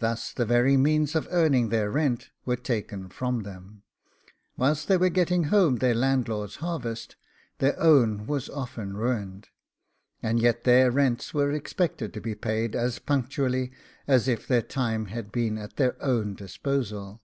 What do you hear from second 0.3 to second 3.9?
the very means of earning their rent were taken from them: